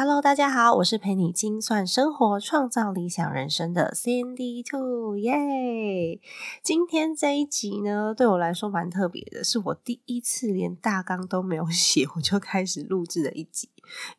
[0.00, 6.20] Hello，大家好，我是陪你精算生活、创造理想人生的 Cindy Two，耶！
[6.62, 13.68] 今天这一集呢，对我来说蛮特别的，是我第一次连大纲都没有 写，我就开始录制的一集，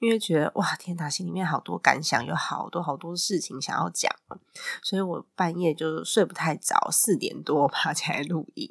[0.01, 4.13] 因为觉得哇，天哪，心里面好多感想，有好多好多事情想要讲，
[4.83, 8.69] 所以我半夜就睡不太着，四点多 爬起来录音。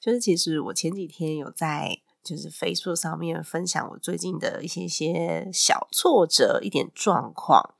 [0.00, 2.00] 就是其实我前几天有在。
[2.28, 7.74] 就是 Facebook 上面分享我最近的一些些小挫折、一点状况，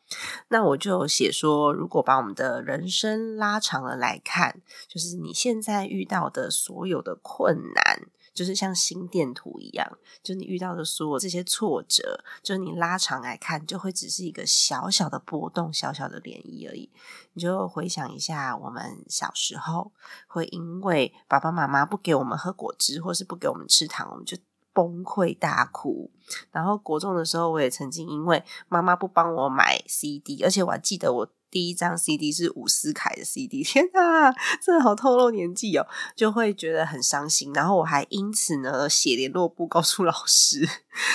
[0.49, 16.91] 那我就写说，如果把我们的人生拉长了来看，就是你现在遇到的所有的困难，就是像心电图一样，就你遇到的所有这些挫折，就是你拉长来看，就会只是一个小小的波动、小小的涟漪而已。
[17.33, 19.93] 你就回想一下，我们小时候
[20.27, 24.37] 会因为爸爸妈妈不给我们喝果汁，或是不给我们吃糖，我们就
[24.73, 26.11] 崩溃大哭，
[26.53, 34.33] 然后国中的时候，我也曾经因为妈妈不帮我买 CD，而且我还记得我第一张 CD 是伍思凯的 CD，天哪，
[34.63, 37.53] 真的好透露年纪哦，就会觉得很伤心。
[37.53, 40.69] 然后我还因此呢写联络簿告诉老师。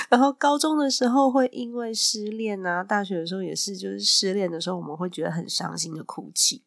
[0.10, 6.64] 然后高中的时候会因为失恋啊，大学的时候也是，就是失恋的时候我们会觉得很伤心的哭泣。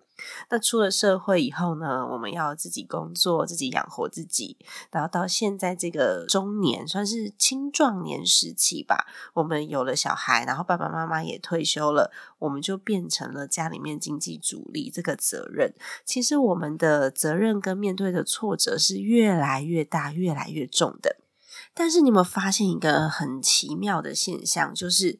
[0.49, 4.57] 那出了社会以后呢，我们要自己工作，自己养活自己。
[4.91, 14.91] 然后到现在这个中年，算是青壮年时期吧，我们有了小孩，然后爸爸妈妈也退休了，我们就变成了家里面经济主力。
[14.91, 15.75] 这个责任，
[16.05, 21.17] 其实我们的责任跟面对的挫折是越来越大、越来越重的。
[21.75, 25.19] 但是你有没有发现一个很奇妙的现象，就是？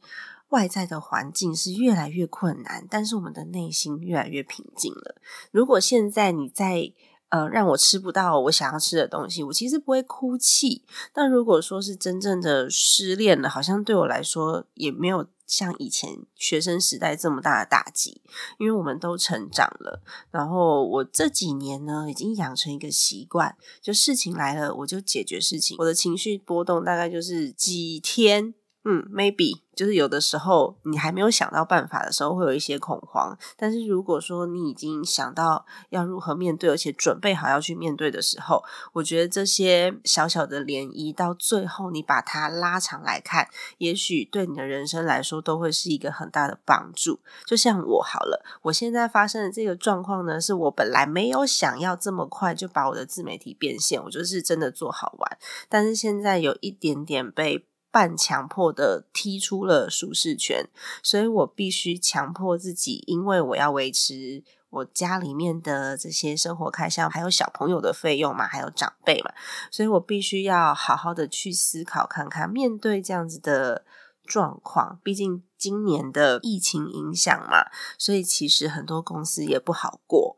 [0.51, 5.17] 外在的环境是越来越困难，但是我们的内心越来越平静了。
[5.51, 6.93] 如果现在你在
[7.31, 10.85] 呃让我吃不到我想要吃的东西，我其实不会哭泣。
[11.13, 18.23] 但如果说是真正的失恋了，好像对我来说也没有像以前学生时代这么大的打击，
[18.59, 20.01] 因为我们都成长了。
[20.31, 25.77] 然后我这几年呢，已经养成一个习惯，就事情来了我就解决事情。
[25.81, 28.55] 我的情绪波动大概就是几天。
[28.89, 33.37] 嗯，maybe 就是有的时候你还没有想到办法的时候，会有一些恐慌。
[33.57, 43.49] 但是如果说你已经想到要如何面对，而且准备好要去面对的时候，我觉得这些小小的涟漪，到最后你把它拉长来看，
[43.79, 47.19] 也许对你的人生来说都会是一个很大的帮助。
[47.45, 57.67] 就像我好了，我现在发生的这个状况呢，是我本来没有想要这么快就把我的自媒体变现，我就是真的做好玩，但是现在有一点点被。
[57.97, 60.69] 半强迫的踢出了舒适圈，
[61.03, 69.33] 所以我必须强迫自己，因为我要维持我家里面的这些生活开销，还有小朋友的费用嘛，还有长辈嘛，
[69.71, 73.87] 所以我必须要好好的去思考看看，面对这样子的
[74.27, 80.37] 状况，毕竟今年的疫情影响嘛，所以其实很多公司也不好过。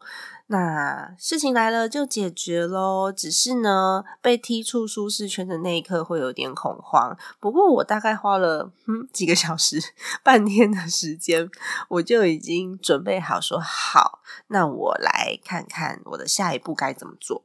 [0.50, 7.16] 那事情来了就解决喽，只是呢，被踢出舒适圈的那一刻会有点恐慌。
[7.38, 9.78] 不过我大概花了嗯几个小时、
[10.22, 11.50] 半天的时间，
[11.88, 17.44] 我就已经准备好说好，那我来看看我的下一步该怎么做。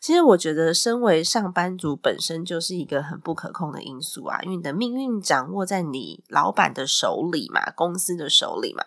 [0.00, 8.84] 其实我觉得，身为上班族本身就是一个很不可控的因素啊，因为你的命运掌握在你老板的手里嘛，公司的手里嘛。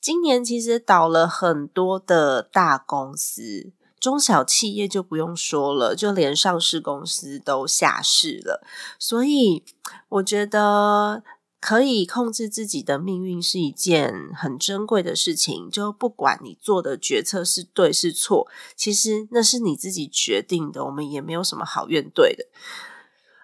[0.00, 8.64] 今年其实倒了很多的大公司，中小企业就不用说了，就连上市公司都下市了。
[8.98, 9.64] 所以
[10.08, 11.24] 我觉得
[11.60, 15.68] 可以控制自己的命运是一件很珍贵的事情。
[15.68, 18.46] 就不管你做的决策是对是错，
[18.76, 22.46] 其实那是你自己决定的，我们也没有什么好怨对的。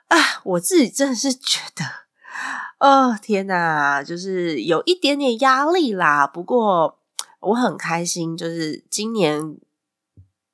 [0.06, 2.03] 啊，我自己真的是觉得。
[2.81, 6.26] 哦天哪，就是有一点点压力啦。
[6.26, 6.98] 不过
[7.40, 9.56] 我很开心，就是今年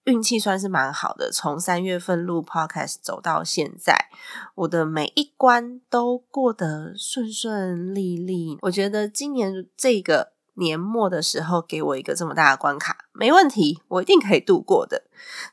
[0.04, 1.30] 运气算是蛮好的。
[1.32, 4.10] 从三月份录 podcast 走到现在，
[4.54, 8.58] 我的每一关都过得顺顺利利。
[8.62, 15.04] 我觉得今年这个年末的时候，给我一个这么大的关卡，没问题，我一定可以度过的。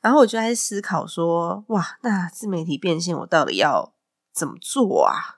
[0.02, 3.94] 然后我就在思考说，哇，那自媒体变现，我到底要？
[4.34, 5.37] 怎么做啊？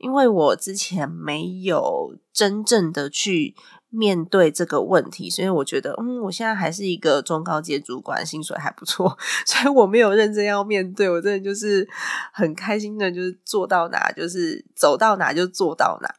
[0.00, 3.54] 因为我之前没有真正的去
[3.88, 11.10] 面对这个问题，所以我觉得，嗯，我现在还是一个中高阶主管，薪水还不错， 所以我没有认真要面对。
[11.10, 11.88] 我真的就是
[12.32, 16.14] 很开心的，就是做到哪就是走到哪就做到哪。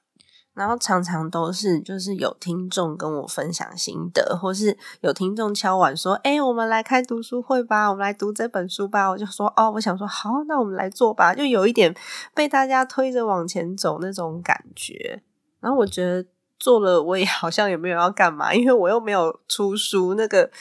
[0.61, 11.91] 然后常常都是就是有听众跟我分享心得，或是有听众敲碗说：“哎，我们来开读书会吧，我们来读这本书吧。”我就说：“哦，我想说好，那我们来做吧。”就有一点
[12.35, 15.23] 被大家推着往前走那种感觉。
[15.59, 16.23] 然后我觉得
[16.59, 20.51] 做了，我也 好像也没有要干嘛，因为我又没有出书，那个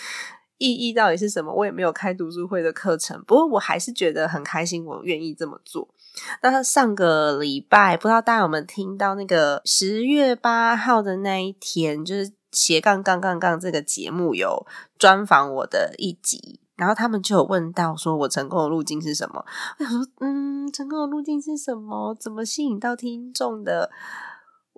[0.56, 1.52] 意义到底是什么？
[1.52, 3.22] 我也没有开读书会的课程。
[3.26, 5.86] 不过我还是觉得很开心，我愿意这么做。
[6.42, 14.66] 那上个礼拜，不知道大家有没有听到那个十月八号的那一天，就是斜杠杠杠杠这个节目有
[14.98, 19.44] 专访我的一集，然后他们就有问到说我成功的路径是什么？
[19.78, 22.14] 我想说，嗯，成功的路径是什么？
[22.18, 23.90] 怎么吸引到听众的？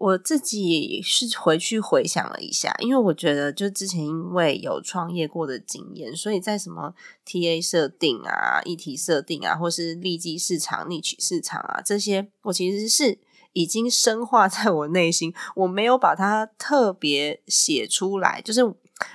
[0.02, 6.92] 我自己是回去回想了一下，因为我觉得就之前因为有创业过的经验，所以在什么
[7.24, 13.20] TA 设定啊、议题设定啊，或是利基市场、逆取市场啊这些，我其实是
[13.52, 18.62] 已经深化在我内心，我没有把它特别写出来，就是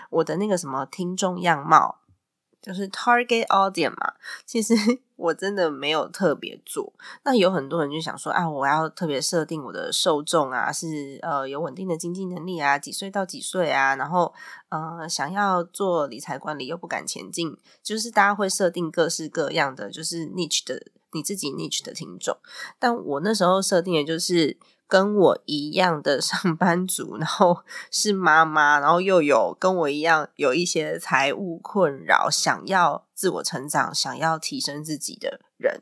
[0.09, 1.97] 我的那个什么听众样貌。
[2.67, 4.13] 就是 target audience 嘛，
[4.45, 4.73] 其实
[5.15, 6.93] 我真的没有特别做。
[7.23, 14.33] 那有很多人就想说啊，我要特别设定我的受众啊，是呃有稳定的经济能力啊，几岁到几岁啊，然后
[14.69, 22.37] 呃想要做理财管理又不敢前进，就是大家会设定各式各样的就是 niche 的你自己 niche 的听众。
[22.77, 24.57] 但我那时候设定的就是。
[24.87, 35.81] 跟我一样的上班族，然后是妈妈，然后又有跟我一样有一些财务困扰，想要自我成长、想要提升自己的人，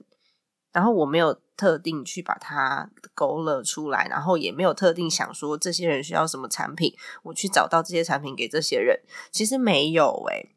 [0.72, 9.01] 然后我没有特定去把它勾勒出来，然后也没有特定想说这些人需要什么产品，我去找到这些产品给这些人，
[9.31, 10.50] 其实没有诶。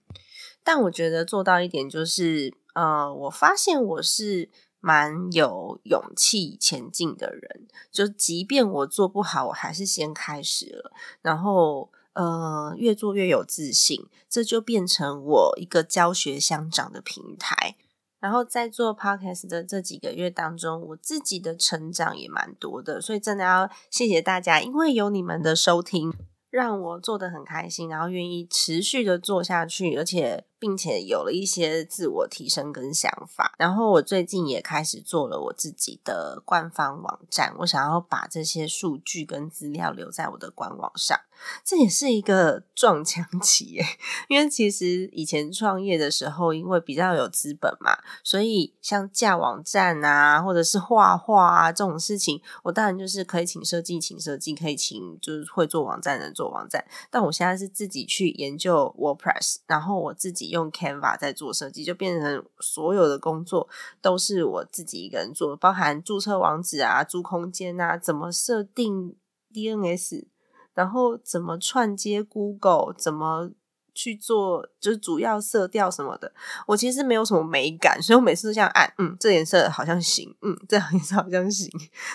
[0.64, 4.48] 但我觉得做到一点就是，呃，我发现我是。
[4.80, 17.76] 蛮有勇气前进的人，就即便我做不好，我还是先开始了，然后呃，越做越有自信，这就变成我一个教学相长的平台。
[18.20, 26.12] 然后在做 podcast 的这几个月当中，我自己的成长也蛮多的，所以真的要谢谢大家，因为有你们的收听，
[26.50, 30.44] 让我做的很开心，然后愿意持续的做下去，而且。
[30.58, 41.16] 并且有了一些自我提升跟想法，然后我最近也开始做了我自己的官方网站，我想要把这些数据跟资料留在我的官网上，
[41.64, 43.84] 这也是一个 撞墙期耶。
[44.28, 60.47] 因为其实以前创业的时候，因为比较有资本嘛，所以像架网站啊，或者是画画啊这种事情，我当然就是可以请设计，请设计可以请就是会做网站的做网站，但我现在是自己去研究 WordPress，然后我自己。
[60.48, 63.68] 用 Canva 在做设计，就变成所有的工作
[64.00, 69.16] 都是我自己一个人做，包含注册网址啊、租空间啊、怎么设定
[69.52, 70.26] DNS，
[70.74, 73.50] 然后怎么串接 Google，怎么。
[73.94, 76.32] 去做就是主要色调什么的，
[76.68, 81.68] 我其实没有什么美感，所以我每次都这样按，嗯，这颜色好像行，嗯，这颜色好像行。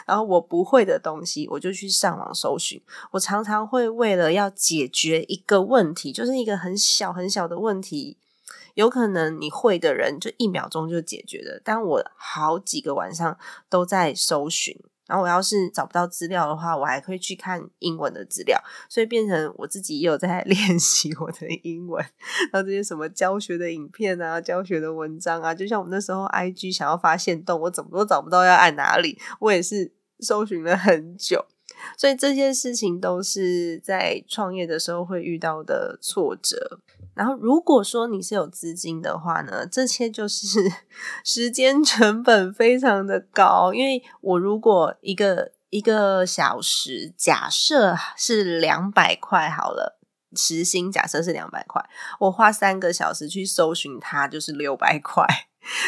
[0.05, 2.81] 然后我不会的东西，我就去上网搜寻。
[3.11, 8.17] 我常常会为了要解决一个问题，就是一个很小很小的问题，
[8.73, 13.37] 有可能你会的人就一秒钟就解决了，但我好几个晚上
[13.69, 14.77] 都在搜寻。
[15.05, 22.03] 然后我要是找不到资料的话，我还可以去看英文的资料，所以变成我自己也有在 练习我的英文。
[22.51, 31.45] 然后这些什么教学的影片啊、教学的文章啊，就像我们那时候 IG 想要发现动，我怎么都找不到要按哪里，我也是搜寻了很久。
[31.97, 36.79] 所以这些事情都是在创业的时候会遇到的挫折。
[37.15, 40.59] 然后，如果说你是有资金的话呢，这些就是
[41.23, 43.71] 时间成本非常的高。
[43.71, 49.99] 因为我如果一个一个小时，假设是两百块好了，
[50.35, 51.87] 时薪假设是两百块，
[52.19, 55.27] 我花三个小时去搜寻它，就是六百块。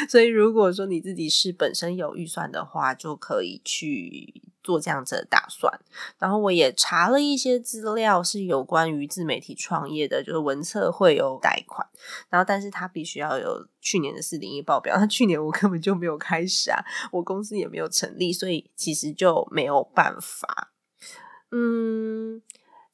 [0.10, 5.72] 所以，如果说你自己是本身有预算的话，就可以去做这样子的打算。
[6.18, 11.88] 然后，我也查了一些资料，是有关于自媒体创业的，就是文策会有贷款，
[12.30, 14.96] 然后但是他必须要有去年的四零一报表。
[14.98, 16.80] 那去年我根本就没有开始啊，
[17.12, 20.72] 我公司也没有成立，所以其实就没有办法。
[21.52, 22.42] 嗯。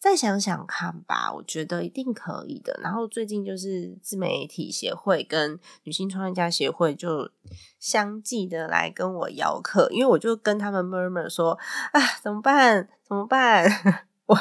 [0.02, 2.80] 再想想看吧，我觉得一定可以的。
[2.82, 7.30] 然后最近就是自媒体协会跟女性创业家协会就
[7.78, 11.52] 相继的来跟我邀课，因为我就跟他们 murmur 说
[11.92, 12.90] 啊，怎么办？
[13.08, 13.70] 怎么办？
[14.26, 14.40] 我。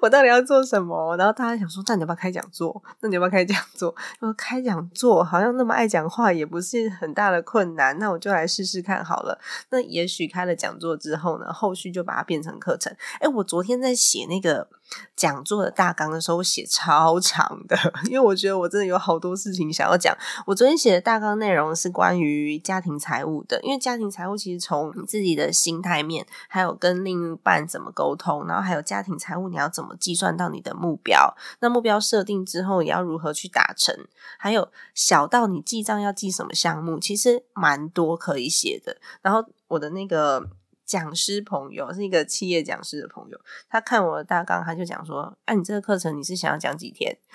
[0.00, 1.16] 我到底要做什么？
[1.16, 2.82] 然后大家想说，那你要不要开讲座？
[2.98, 3.94] 那你要不要开讲座？
[4.18, 7.96] 说开讲座好像那么爱讲话，也不是很大的困难。
[8.00, 9.40] 那我就来试试看好了。
[9.70, 12.92] 那也许开了讲座之后呢，后续就把它变成课程。
[13.20, 14.68] 哎，我昨天在写那个。
[15.16, 20.16] 讲座的大纲的时候写超长的，因为我觉得我真的有好多事情想要讲。
[20.46, 33.94] 我昨天写的大纲内容是关于家庭财务的，因为家庭财务其实从你自己的心态面，还有跟另一半怎么沟通，然后还有家庭财务你要怎么计算到你的目标，那目标设定之后也要如何去达成，
[34.38, 38.96] 还有小到你记账要记什么项目，其实蛮多可以写的。
[39.20, 40.48] 然后我的那个。
[40.84, 47.16] 讲师朋友是一个企业讲师的朋友，他看我的大纲，他就讲说：“哎，你这个课程你是想要讲几天？”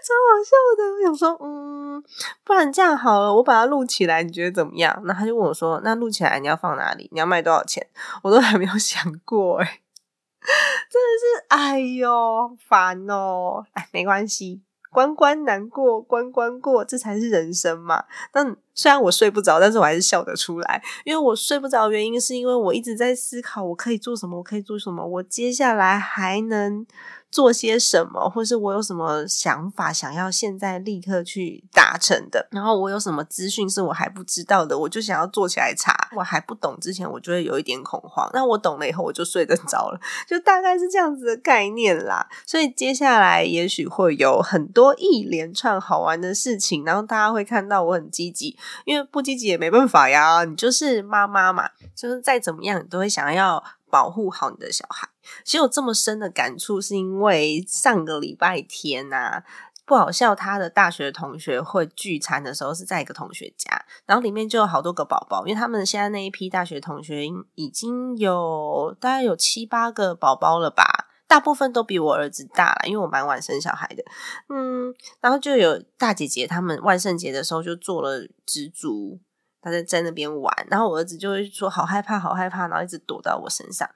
[0.00, 0.84] 超好笑的。
[0.94, 2.02] 我想说，嗯，
[2.44, 5.02] 不然这样好了，我把它录起来，你觉得怎么样？
[5.04, 7.08] 那他就问我说：“那录起来你要放哪里？
[7.12, 7.86] 你要卖多少钱？”
[8.22, 9.66] 我都还没有想过，哎，
[10.88, 13.66] 真的是，哎呦，烦哦！
[13.72, 14.62] 哎，没关系。
[14.90, 18.04] 关关难过关关过，这才是人生嘛。
[18.32, 20.82] 但虽然我睡不着，但是我还是笑得出来。
[21.04, 26.86] 因为我睡不着，原因是因为我一直在思考，我可以做什么，我可以做什么，我接下来还能。
[27.30, 35.94] 做些什么，或是我有什么想法想要现在立刻去达成的，然后我有什么资讯是我还不知道的，我就想要做起来查。
[36.16, 38.28] 我还不懂之前，我就会有一点恐慌。
[38.32, 42.26] 那我懂了以后，我就睡得着了， 就大概是这样子的概念啦。
[42.46, 48.56] 所以接下来也许会有很多一连串好玩的事情，然后大家会看到我很积极，
[48.86, 50.44] 因为不积极也没办法呀。
[50.44, 55.06] 你就是妈妈嘛，就是再怎么样，你都会想要保护好你的小孩。
[55.44, 59.42] 其实有这么深的感触，是因为上个礼拜天呐，
[59.84, 74.04] 不好笑，他的大学同学会聚餐的时候是在一个同学家，然后里面就有好多个宝宝，因为他们现在那一批大学同学已经有大概有七八个宝宝了吧，大部分都比我儿子大了，因为我蛮晚生小孩的，
[74.48, 79.18] 嗯，然后就有大姐姐他们万圣节的时候就做了蜘蛛，
[79.62, 83.88] 他在在那边玩，然后我儿子就会说好害怕，好害怕，然后一直躲到我身上。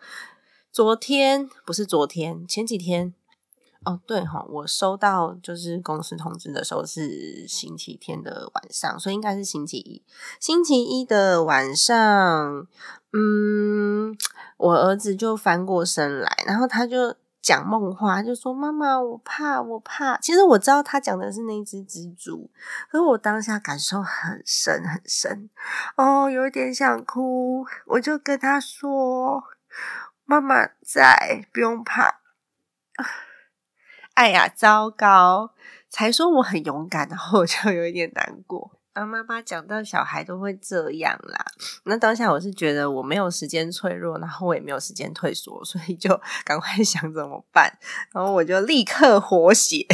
[0.73, 3.13] 昨天不是昨天，前几天
[3.85, 10.03] 哦，对哈，我收到就是公司通知的时候是星期天的晚上，所以应该是星期一。
[10.41, 12.67] 星期一的晚上，
[13.13, 14.17] 嗯，
[14.57, 22.49] 我儿子就翻过身来，然后他就讲梦话，就说：“妈妈，我怕，我怕。”其实我知道他讲的是那只蜘蛛，
[22.91, 25.51] 可是我当下感受很深很深，
[25.99, 29.45] 哦，有点想哭，我就跟他说。
[30.25, 32.21] 妈妈在，不用怕。
[34.15, 35.55] 哎呀，糟糕！
[35.89, 38.79] 才说我很勇敢，然后我就有一点难过。
[38.95, 41.45] 当妈妈讲到小孩都会这样啦，
[41.85, 47.73] 那当下我是觉得我没有时间脆弱，然后我也没有时间退缩，所以就 赶快想怎么办，
[48.13, 49.87] 然后我就立刻活血。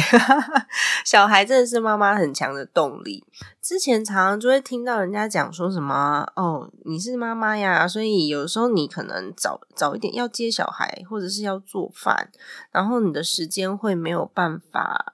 [1.05, 3.25] 小孩真的是妈妈很强的动力。
[3.61, 12.31] 之前常常就会听到人家讲说什么哦，你是妈妈呀，所以有时候你可能早早一点要接小孩，或者是要做饭，
[12.71, 15.13] 然后你的时间会没有办法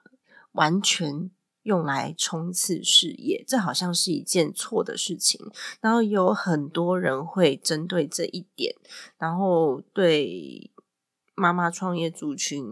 [0.52, 1.30] 完全。
[1.66, 5.40] 用来冲刺事业，这好像是一件错的事情。
[5.80, 8.72] 然后有很多人会针对这一点，
[9.18, 10.70] 然后对
[11.34, 12.64] 妈妈创业族群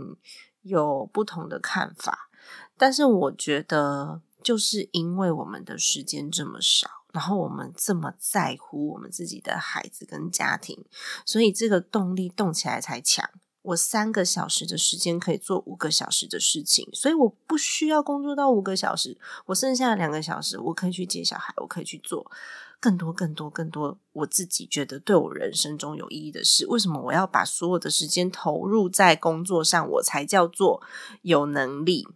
[0.63, 2.31] 有不同的看法。
[2.79, 10.85] 但是我觉得，就是因为我们的时间这么少，然后我们这么在乎我们自己的孩子跟家庭，
[11.27, 13.29] 所以这个动力动起来才强。
[13.65, 19.19] 我三个小时的时间可以做五个小时的事情，所以我不需要工作到五个小时。
[19.47, 22.31] 我剩下两个小时，我可以去接小孩，我可以去做
[22.79, 26.67] 更多、更多、更多我自己觉得对我人生中有意义的事。
[26.67, 29.89] 为什么我要把所有的时间投入在工作上？
[29.93, 30.83] 我才叫做
[31.23, 32.07] 有能力，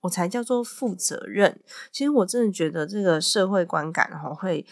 [0.00, 1.62] 我才叫做负责任。
[1.92, 4.66] 其实我真的觉得这个社会观感哈会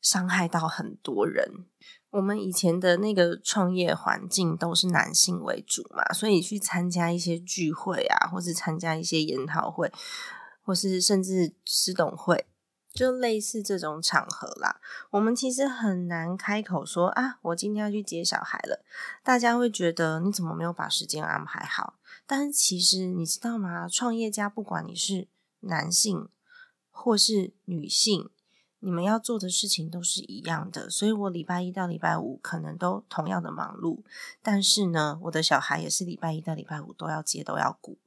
[0.00, 1.66] 伤害到很多人。
[2.10, 9.92] 我们以前的那个创业环境都是男性为主嘛，所以去参加一些聚会啊，或是参加一些研讨会，
[10.62, 12.46] 或是甚至师董会，
[12.94, 14.80] 就类似这种场合啦。
[15.10, 18.82] 我们其实很难开口说啊，我今天要去接小孩了。
[19.22, 21.98] 大家会觉得你怎么没有把时间安排好？
[22.26, 23.86] 但是其实你知道吗？
[23.86, 25.28] 创业家不管你是
[25.60, 26.28] 男性
[26.90, 28.30] 或是女性。
[28.80, 34.02] 你们要做的事情都是一样的，所以我礼拜一到礼拜五可能都同样的忙碌，
[34.42, 37.98] 但是呢，我的小孩也是礼拜一到礼拜五都要接都要顾。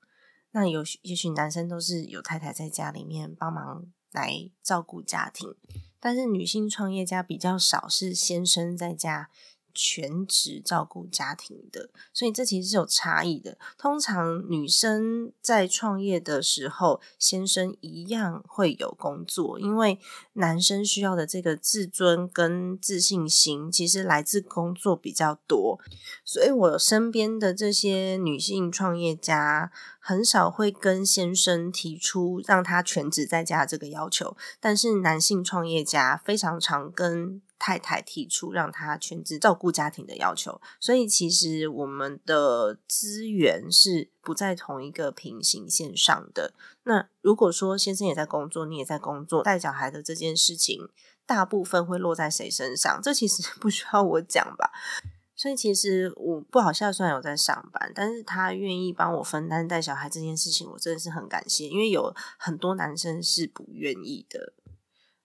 [0.52, 5.56] 那有也许男生都是有太太在家里面帮忙来照顾家庭，
[6.00, 9.30] 但是女性创业家比较少，是先生在家。
[9.74, 13.58] 全职照顾家庭的，所以这其实是有差异的。
[13.78, 20.00] 通常女生在创业的时候，先生一样会有工作，因为
[20.34, 25.80] 男生需要的这个自尊跟自信心，其实来自工作比较多。
[26.26, 37.42] 所以我身边的这些女性创业家，很少会跟先生提出让他全职在家这个要求，但是男性创业家非常常跟。
[37.62, 46.56] 太太提出让他全职照顾家庭的要求，所以其实我们的资源是不在同一个平行线上的。
[46.86, 50.90] 那如果说先生也在工作，你也在工作，带小孩的这件事情，
[51.28, 53.00] 大部分会落在谁身上？
[53.04, 54.72] 这其实 不需要我讲吧。
[55.36, 64.54] 所以其实我不好笑，虽然有在上班，但是他愿意帮我分担带小孩这件事情，我真的是很感谢，因为有很多男生是不愿意的。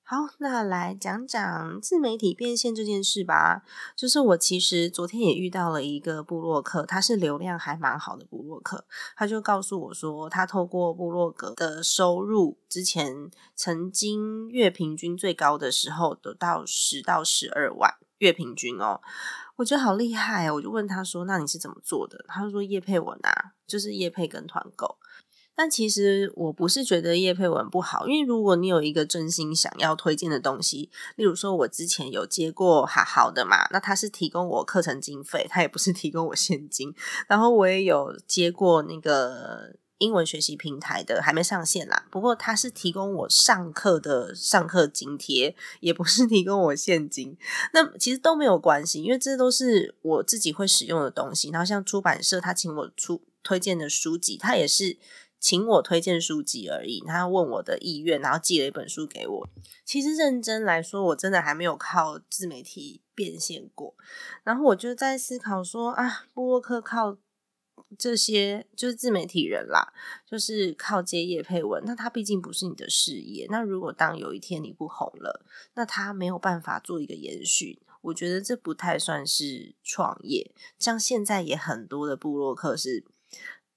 [0.09, 3.65] 好，那来讲讲自媒体变现这件事吧。
[3.97, 8.85] 就是我其实昨天也遇到了一个部落客，他是流量还蛮好的部落客，
[9.17, 19.01] 他就告诉我说，他透过部落格的收入，之前曾经月平均最高的时候得到十到十二万月平均哦，
[19.57, 20.55] 我觉得好厉害哦。
[20.55, 22.25] 我就问他说，那你是怎么做的？
[22.29, 24.99] 他说叶佩文啊，就是叶佩跟团购。
[25.57, 36.95] 但其实我不是觉得叶佩文不好，因为如果你有一个真心想要推荐的东西，例如说我之前有接过好好的嘛，那他是提供我课程经费，他也不是提供我现金。
[37.27, 42.07] 然后我也有接过那个英文学习平台的，还没上线啦。
[42.11, 47.35] 不过他是提供我上课的上课津贴，也不是提供我现金。
[47.73, 51.49] 那其实都没有关系，因为这都是我自己会使用的东西。
[51.49, 54.99] 然后像出版社他请我出推荐的书籍，他也是。
[55.39, 59.49] 请我推荐书籍而已，他问我的意愿，然后寄了一本书给我。
[59.85, 63.95] 其实认真来说，我真的还没有靠自媒体变现过。
[64.43, 67.19] 然后我就在思考说啊，布洛克靠
[67.97, 69.93] 这些就是自媒体人啦，
[70.29, 71.83] 就是靠接业配文。
[71.87, 73.47] 那他毕竟不是你的事业。
[73.49, 75.45] 那如果当有一天你不红了，
[75.75, 77.81] 那他没有办法做一个延续。
[78.01, 80.53] 我觉得这不太算是创业。
[80.79, 83.05] 像现在也很多的布洛克是。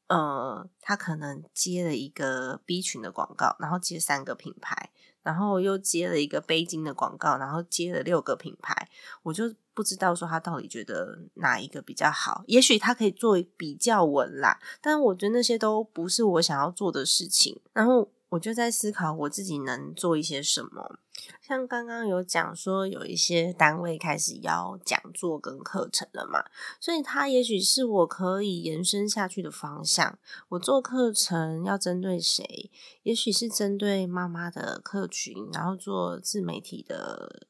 [0.09, 4.91] 呃，他可能接了一个 B 群的广告，然后接三个品牌，
[5.23, 8.89] 然后又接了一个背巾的广告，然后接了六个品牌，
[9.23, 12.43] 我就不知道说他到底觉得哪一个比较好。
[12.47, 17.61] 也许他可以做比较稳啦，但我觉得那些都不是我想要做的事情。
[17.73, 18.09] 然后。
[18.29, 20.99] 我就在思考我自己能做一些什么，
[21.41, 26.45] 像刚刚有讲说有一些单位开始要讲座跟课程了嘛，
[26.79, 30.19] 所以它也许是我可以延伸下去的方向。
[30.49, 32.69] 我做课程要针对谁？
[33.01, 37.47] 也许是针对妈妈的客群，然后做自媒体的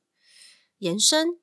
[0.78, 1.39] 延伸。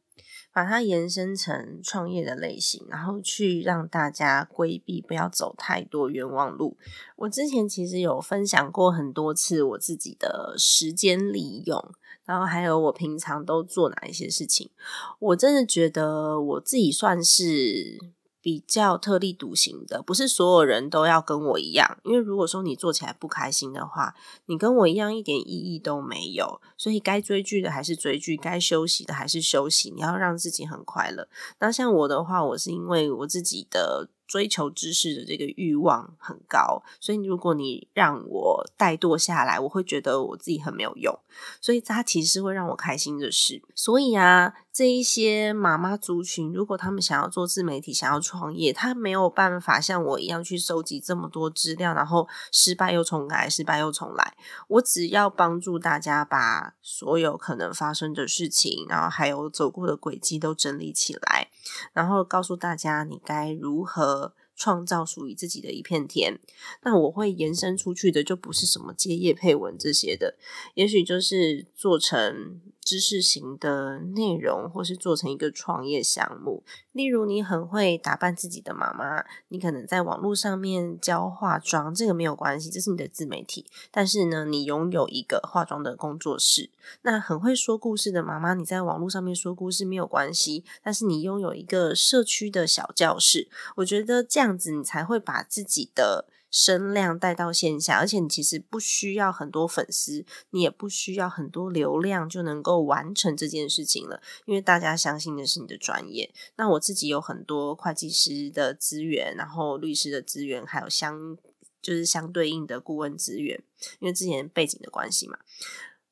[0.57, 6.79] 把它延伸成创业的类型，然后去让大家规避，不要走太多冤枉路。
[7.17, 11.93] 我之前其实有分享过很多次我自己的时间利用，
[12.25, 14.71] 然后还有我平常都做哪一些事情。
[15.19, 18.16] 我真的觉得我自己算是。
[18.47, 21.99] 比较特立独行的，不是所有人都要跟我一样。
[22.05, 26.61] 因为如果说你做起来不开心的话，你跟我一样一点意义都没有。
[26.77, 29.91] 所以该追剧的还是追剧，该休息的还是休息。
[29.91, 31.27] 你要让自己很快乐。
[31.59, 34.11] 那像我的话，我是因为我自己的。
[34.27, 41.17] 追求知识的这个欲望很高，所以如果你让我怠惰下来，我会觉得我自己很没有用。
[41.61, 43.63] 所以它其实会让我开心的事。
[43.75, 54.35] 所以啊，这一些妈妈族群，如果他们想要做自媒体、想要创业，他没有办法像我一样去收集这么多资料，然后失败又重来，失败又重来。
[54.69, 61.51] 我只要帮助大家把所有可能发生的事情，然后还有走过的轨迹都整理起来，
[61.93, 64.16] 然后告诉大家你该如何。
[64.57, 66.41] 创造属于自己的一片天，
[66.83, 70.37] 那我会延伸出去的，就不是什么接业配文这些的，
[70.75, 72.61] 也许就是做成。
[72.87, 76.63] 知识型的内容，或是做成一个创业项目。
[76.93, 83.67] 例如，你很会打扮自己的妈妈，你可能在网络上面教化妆，这个没有关系，这是你的自媒体。
[83.91, 86.71] 但是呢，你拥有一个化妆的工作室，
[87.03, 106.33] 那很会说故事的妈妈，你在网络上面说故事没有关系，但是你拥有一个社区的小教室，我觉得这样子你才会把自己的声量带到线下，而且你其实不需要很多粉丝，你也不需要很多流量就能够完成这件事情了，因为大家相信的是你的专业。
[106.57, 111.37] 那我自己有很多会计师的资源，然后律师的资源，还有相
[111.83, 113.63] 就是相对应的顾问资源，
[114.01, 115.39] 因为之前背景的关系嘛。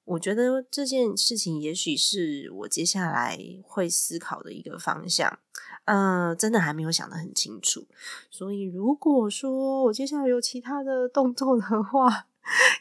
[0.04, 5.38] 我觉得这件事情也许是我接下来会思考的一个方向，
[5.86, 7.86] 嗯，真的还没有想得很清楚。
[8.30, 12.26] 所以如果说我接下来有其他的动作的话，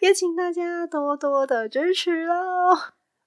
[0.02, 2.78] 也请大家多多的支持喽。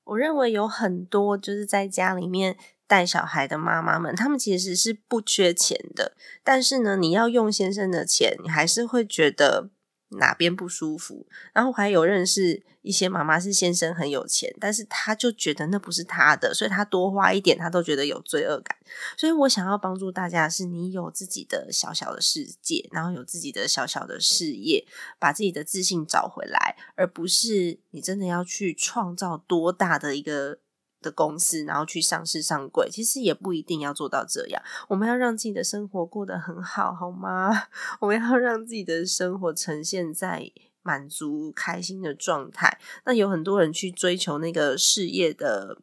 [0.05, 9.71] 我认为有很多就是在家里面带小孩的妈妈们，他们其实是不缺钱的，但是呢，你要用先生的钱，你还是会觉得。
[10.11, 11.27] 哪边不舒服？
[11.53, 18.77] 然后还有认识一些妈妈是先生很有钱，但是他就觉得那不是他的，所以他多花一点，他都觉得有罪恶感。
[19.17, 24.87] 所以我想要帮助大家，是你有自己的小小的世界，然后有自己的小小的事业，
[25.19, 30.61] 把自己的自信找回来，而不是你真的要去创造多大的一个。
[31.07, 34.61] 的公司，然后去上市上柜，其实也不一定要做到这样。
[34.89, 37.51] 我们要让自己的生活过得很好，好吗？
[38.01, 40.51] 我们要让自己的生活呈现在
[40.83, 42.79] 满足、开心的状态。
[43.05, 45.79] 那有很多人去追求那个事业的。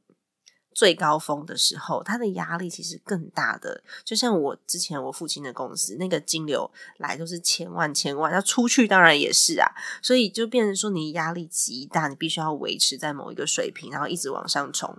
[0.74, 3.84] 最高峰的时候，他的压力其实更大的。
[4.04, 9.68] 就像我之前我父亲的公司，那个金流来都是千万千万，要出去当然也是啊。
[10.02, 14.98] 所以就变成说，你压力极大，你必须要维持在某一个水平，然后一直往上冲。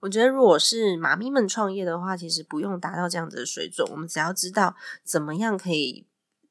[0.00, 6.06] 我觉得，如果是妈咪们创业的话，其实不用达到这样子的水准，我们只要知道怎么样可以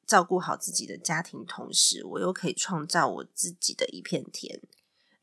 [0.07, 4.59] 照顾好自己的家庭，同时我又可以创造我自己的一片天。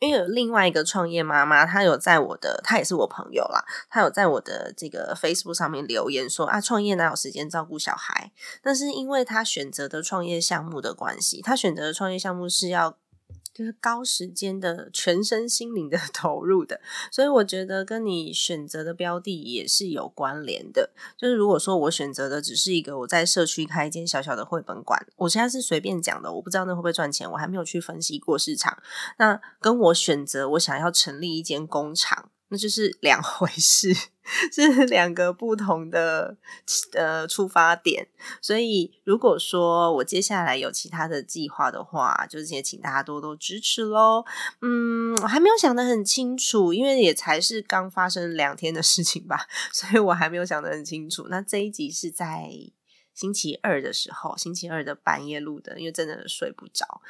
[0.01, 8.33] 因为有另外一个创业妈妈，她有在我的，她也是我朋友啦，她有在我的这个 Facebook 上面留言说啊，创业哪有时间照顾小孩？
[8.61, 12.97] 但是因为她选择的创业项目的关系，她选择的创业项目是要。
[13.53, 20.91] 就是高时间的全身心灵的 投入的，所以我觉得跟你选择的标的也是有关联的。
[21.19, 28.83] 就是如果说我选择的只是一个我在社区开一间小小的绘本馆，我现在是随便讲的，我不知道那会不会赚钱，我还没有去分析过市场。
[29.19, 32.31] 那跟我选择我想要成立一间工厂。
[32.51, 33.95] 那就是两回事，
[34.53, 36.37] 是两个不同的
[36.93, 38.09] 呃出发点。
[38.43, 44.25] 所以，如果说我接下来有其他的计划的话，就是也请大家多多支持喽。
[44.61, 51.29] 嗯，我还没有想得很清楚，因为也才是刚发生两天的事情吧， 所以我还没有想得很清楚。
[51.31, 52.51] 那这一集是在
[53.15, 57.01] 星期二的时候，星期二的半夜录的，因为真的睡不着。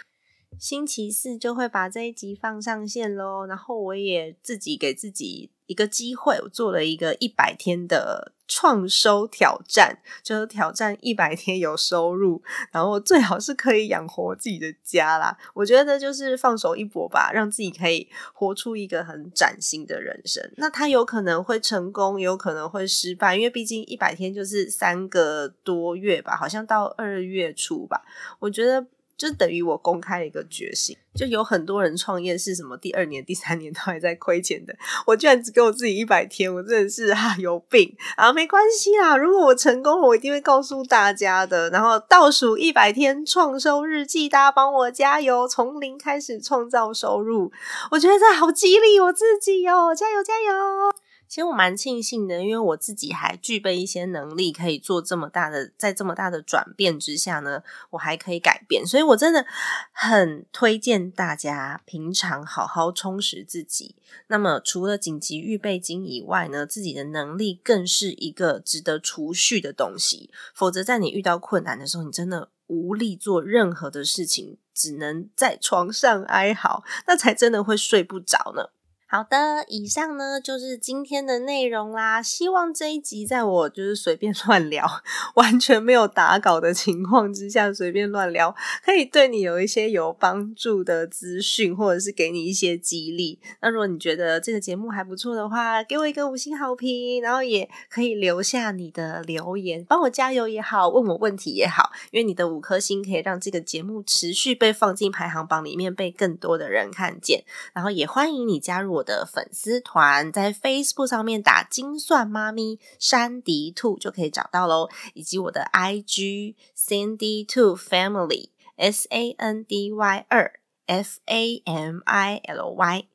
[0.58, 15.34] 星期四就会把这一集放上线喽，然后我也自己给自己一个机会，我做了一个一百天的创收挑战，就是挑战一百天有收入，然后最好是可以养活自己的家啦。
[15.54, 20.52] 我觉得就是放手一搏吧，让自己可以活出一个很崭新的人生。
[20.58, 28.02] 那他有可能会成功，有可能会失败，因为毕竟一百天就是三个多月吧，好像到二月初吧，
[28.40, 28.86] 我觉得。
[29.20, 34.74] 就等于我公开一个决心，就有很多人创业是什么第二年、第三年都还在亏钱的，
[35.06, 38.32] 我居然只给我自己一百天，我真的是哈有病啊！
[38.32, 41.68] 没关系啦，如果我成功了，我一定会告诉大家的。
[41.68, 47.52] 然后倒数一百天创收日记，大家帮我加油，从零开始创造收入，
[47.90, 49.94] 我觉得这好激励我自己哦！
[49.94, 51.09] 加油加油！
[51.30, 59.46] 其实我蛮庆幸的，因为我自己还具备一些能力，可以做这么大的，在这么大的转变之下呢，我还可以改变，所以我真的
[59.92, 63.94] 很推荐大家平常好好充实自己。
[64.26, 70.32] 那么除了紧急预备金以外呢，自己的能力更是一个值得储蓄的东西。
[70.52, 78.70] 否则，在你遇到困难的时候，你真的无力做任何的事情，只能在床上哀嚎，那才真的会睡不着呢。
[79.12, 82.22] 好的，以上呢就是今天的内容啦。
[82.22, 84.86] 希望这一集在我就是随便乱聊，
[85.34, 93.40] 完全没有打稿的情况之下，随便乱聊，可以对你有一些有帮助的资讯，或者是给你一些激励。
[93.60, 107.42] 那如果你觉得这个节目还不错的话，给我一个五星好评，然后也可以留下你的留言，帮我加油也好，问我问题也好，因为你的五颗星可以让这个节目持续被放进排行榜里面，被更多的人看见。
[107.72, 108.99] 然后也欢迎你加入。
[109.00, 122.00] 我的粉丝团在 Facebook 上面打“精算妈咪山迪兔”就可以找到喽，以及我的 IG Sandy Two Family S A N D Y 二 F A M
[122.04, 123.06] I L Y。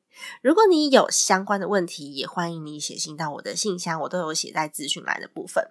[0.42, 5.70] 如果你有相关的问题，也欢迎你写信到我的信箱，我都有写在资讯栏的部分。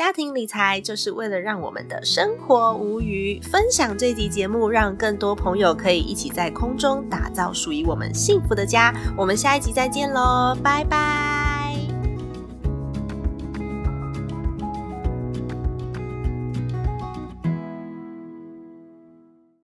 [0.00, 3.38] 家庭理财就是为了让我们的生活无余。
[3.42, 8.94] 分享这集节目，让更多朋友可以一起在空中打造属于我们幸福的家。
[9.14, 11.49] 我们下一集再见喽，拜拜。